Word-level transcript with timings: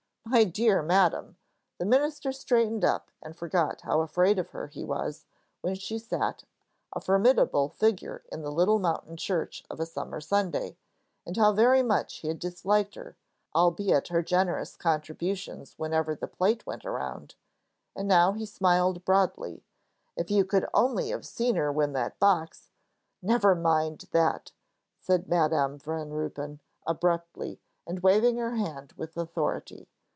My 0.23 0.45
dear 0.45 0.81
madam," 0.81 1.35
the 1.77 1.83
minister 1.83 2.31
straightened 2.31 2.85
up 2.85 3.11
and 3.21 3.35
forgot 3.35 3.81
how 3.81 3.99
afraid 3.99 4.39
of 4.39 4.51
her 4.51 4.67
he 4.67 4.81
was, 4.85 5.25
when 5.59 5.75
she 5.75 5.99
sat, 5.99 6.45
a 6.93 7.01
formidable 7.01 7.67
figure 7.67 8.23
in 8.31 8.41
the 8.41 8.51
little 8.51 8.79
mountain 8.79 9.17
church 9.17 9.61
of 9.69 9.81
a 9.81 9.85
summer 9.85 10.21
Sunday, 10.21 10.77
and 11.25 11.35
how 11.35 11.51
very 11.51 11.83
much 11.83 12.17
he 12.19 12.29
had 12.29 12.39
disliked 12.39 12.95
her, 12.95 13.17
albeit 13.53 14.07
her 14.07 14.21
generous 14.23 14.77
contributions 14.77 15.73
whenever 15.77 16.15
the 16.15 16.29
plate 16.29 16.65
went 16.65 16.85
around 16.85 17.35
and 17.93 18.07
now 18.07 18.31
he 18.31 18.45
smiled 18.45 19.03
broadly, 19.03 19.65
"if 20.15 20.31
you 20.31 20.45
could 20.45 20.65
only 20.73 21.09
have 21.09 21.25
seen 21.27 21.55
her 21.57 21.73
when 21.73 21.91
that 21.91 22.19
box" 22.19 22.69
"Never 23.21 23.53
mind 23.53 24.05
that," 24.11 24.53
said 24.97 25.27
Madam 25.27 25.77
Van 25.77 26.11
Ruypen, 26.11 26.61
abruptly, 26.87 27.59
and 27.85 27.99
waving 27.99 28.37
her 28.37 28.55
hand 28.55 28.93
with 28.95 29.17
authority. 29.17 29.89